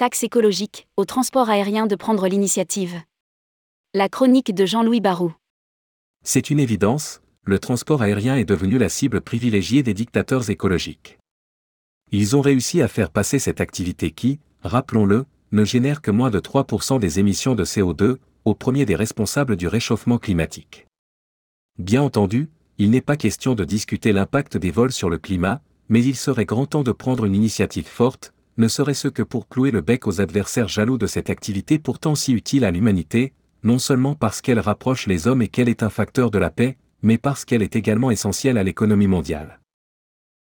[0.00, 3.02] taxe écologique, au transport aérien de prendre l'initiative.
[3.92, 5.34] La chronique de Jean-Louis Barou.
[6.24, 11.18] C'est une évidence, le transport aérien est devenu la cible privilégiée des dictateurs écologiques.
[12.12, 16.40] Ils ont réussi à faire passer cette activité qui, rappelons-le, ne génère que moins de
[16.40, 20.86] 3% des émissions de CO2, au premier des responsables du réchauffement climatique.
[21.78, 22.48] Bien entendu,
[22.78, 26.46] il n'est pas question de discuter l'impact des vols sur le climat, mais il serait
[26.46, 30.20] grand temps de prendre une initiative forte, ne serait-ce que pour clouer le bec aux
[30.20, 33.32] adversaires jaloux de cette activité pourtant si utile à l'humanité,
[33.62, 36.76] non seulement parce qu'elle rapproche les hommes et qu'elle est un facteur de la paix,
[37.02, 39.60] mais parce qu'elle est également essentielle à l'économie mondiale.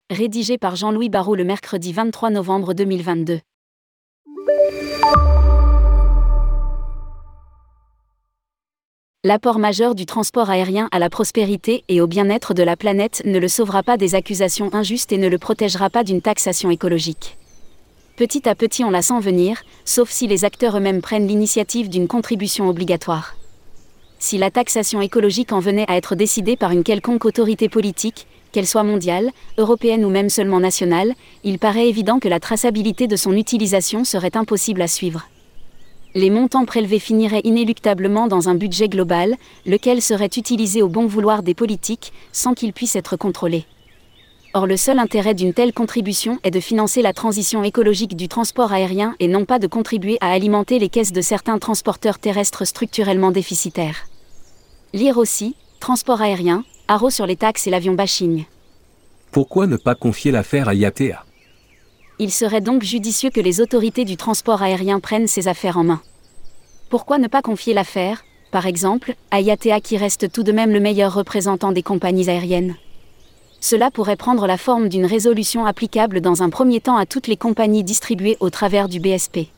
[0.10, 3.40] Rédigé par Jean-Louis Barrault le mercredi 23 novembre 2022.
[9.24, 13.40] L'apport majeur du transport aérien à la prospérité et au bien-être de la planète ne
[13.40, 17.38] le sauvera pas des accusations injustes et ne le protégera pas d'une taxation écologique.
[18.18, 22.08] Petit à petit on la sent venir, sauf si les acteurs eux-mêmes prennent l'initiative d'une
[22.08, 23.36] contribution obligatoire.
[24.18, 28.66] Si la taxation écologique en venait à être décidée par une quelconque autorité politique, qu'elle
[28.66, 33.34] soit mondiale, européenne ou même seulement nationale, il paraît évident que la traçabilité de son
[33.34, 35.28] utilisation serait impossible à suivre
[36.16, 39.36] les montants prélevés finiraient inéluctablement dans un budget global,
[39.68, 43.66] lequel serait utilisé au bon vouloir des politiques, sans qu'ils puissent être contrôlés.
[44.58, 48.74] Or le seul intérêt d'une telle contribution est de financer la transition écologique du transport
[48.74, 53.30] aérien et non pas de contribuer à alimenter les caisses de certains transporteurs terrestres structurellement
[53.30, 54.08] déficitaires.
[54.94, 58.46] Lire aussi, transport aérien, haro sur les taxes et l'avion bashing.
[59.32, 61.24] Pourquoi ne pas confier l'affaire à IATA
[62.18, 66.02] il serait donc judicieux que les autorités du transport aérien prennent ces affaires en main.
[66.90, 70.80] Pourquoi ne pas confier l'affaire, par exemple, à IATA qui reste tout de même le
[70.80, 72.76] meilleur représentant des compagnies aériennes?
[73.70, 77.36] Cela pourrait prendre la forme d'une résolution applicable dans un premier temps à toutes les
[77.36, 79.50] compagnies distribuées au travers du BSP.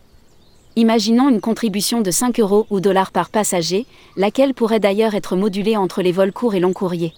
[0.75, 3.85] Imaginons une contribution de 5 euros ou dollars par passager,
[4.17, 7.13] laquelle pourrait d'ailleurs être modulée entre les vols courts et longs courriers.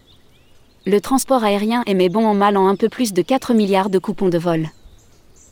[0.86, 3.98] Le transport aérien émet bon en mal en un peu plus de 4 milliards de
[3.98, 4.68] coupons de vol.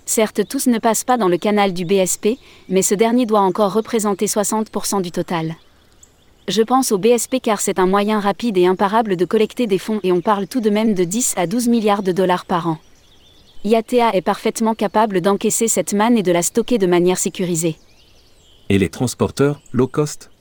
[0.06, 2.38] Certes, tous ne passent pas dans le canal du BSP,
[2.68, 5.56] mais ce dernier doit encore représenter 60% du total.
[6.50, 10.00] Je pense au BSP car c'est un moyen rapide et imparable de collecter des fonds
[10.02, 12.80] et on parle tout de même de 10 à 12 milliards de dollars par an.
[13.64, 17.76] IATA est parfaitement capable d'encaisser cette manne et de la stocker de manière sécurisée.
[18.70, 20.32] Et les transporteurs, low cost?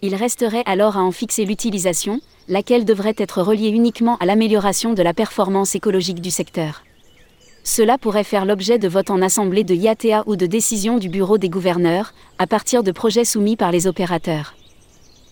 [0.00, 5.02] Il resterait alors à en fixer l'utilisation, laquelle devrait être reliée uniquement à l'amélioration de
[5.02, 6.84] la performance écologique du secteur.
[7.64, 11.36] Cela pourrait faire l'objet de votes en assemblée de IATA ou de décisions du Bureau
[11.36, 14.55] des gouverneurs, à partir de projets soumis par les opérateurs.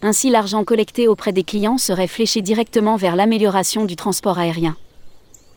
[0.07, 4.77] Ainsi l'argent collecté auprès des clients serait fléché directement vers l'amélioration du transport aérien.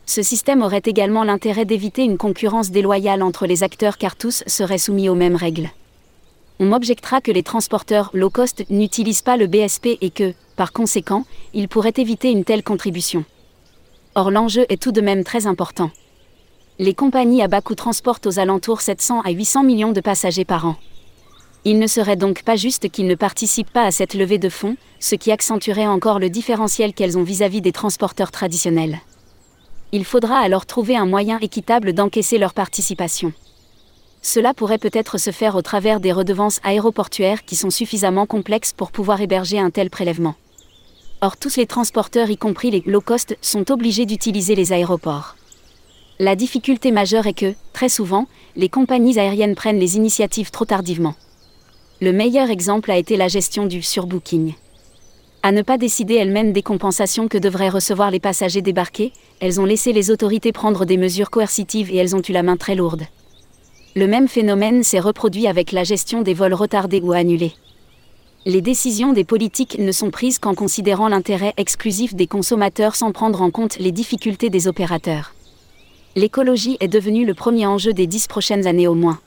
[0.06, 4.78] Ce système aurait également l'intérêt d'éviter une concurrence déloyale entre les acteurs car tous seraient
[4.78, 5.68] soumis aux mêmes règles.
[6.60, 11.26] On m'objectera que les transporteurs low cost n'utilisent pas le BSP et que, par conséquent,
[11.52, 13.26] ils pourraient éviter une telle contribution.
[14.14, 15.90] Or l'enjeu est tout de même très important
[16.80, 20.64] les compagnies à bas coût transportent aux alentours 700 à 800 millions de passagers par
[20.64, 20.76] an.
[21.70, 24.78] Il ne serait donc pas juste qu'ils ne participent pas à cette levée de fonds,
[25.00, 29.00] ce qui accentuerait encore le différentiel qu'elles ont vis-à-vis des transporteurs traditionnels.
[29.92, 33.34] Il faudra alors trouver un moyen équitable d'encaisser leur participation.
[34.22, 38.90] Cela pourrait peut-être se faire au travers des redevances aéroportuaires qui sont suffisamment complexes pour
[38.90, 40.36] pouvoir héberger un tel prélèvement.
[41.20, 45.36] Or tous les transporteurs, y compris les low cost, sont obligés d'utiliser les aéroports.
[46.18, 48.26] La difficulté majeure est que, très souvent,
[48.56, 51.14] les compagnies aériennes prennent les initiatives trop tardivement.
[52.00, 54.54] Le meilleur exemple a été la gestion du surbooking.
[55.42, 59.64] À ne pas décider elles-mêmes des compensations que devraient recevoir les passagers débarqués, elles ont
[59.64, 63.04] laissé les autorités prendre des mesures coercitives et elles ont eu la main très lourde.
[63.96, 67.54] Le même phénomène s'est reproduit avec la gestion des vols retardés ou annulés.
[68.46, 73.42] Les décisions des politiques ne sont prises qu'en considérant l'intérêt exclusif des consommateurs sans prendre
[73.42, 75.34] en compte les difficultés des opérateurs
[76.18, 79.20] l'écologie est devenue le premier enjeu des dix prochaines années au moins.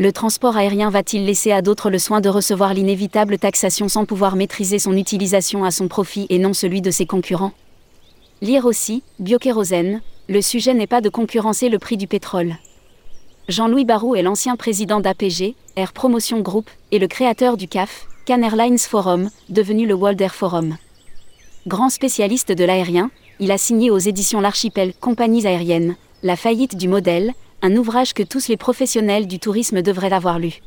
[0.00, 4.36] Le transport aérien va-t-il laisser à d'autres le soin de recevoir l'inévitable taxation sans pouvoir
[4.36, 7.50] maîtriser son utilisation à son profit et non celui de ses concurrents?
[8.40, 12.54] Lire aussi, biokérosène, le sujet n'est pas de concurrencer le prix du pétrole.
[13.48, 18.42] Jean-Louis Barou est l'ancien président d'APG, Air Promotion Group, et le créateur du CAF, Can
[18.42, 20.76] Airlines Forum, devenu le World Air Forum.
[21.66, 23.10] Grand spécialiste de l'aérien,
[23.40, 27.32] il a signé aux éditions L'Archipel Compagnies aériennes, La faillite du modèle,
[27.62, 30.60] un ouvrage que tous les professionnels du tourisme devraient avoir lu.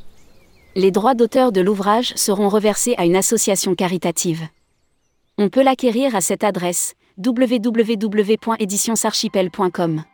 [0.74, 4.48] Les droits d'auteur de l'ouvrage seront reversés à une association caritative.
[5.38, 10.04] On peut l'acquérir à cette adresse www.éditionsarchipel.com.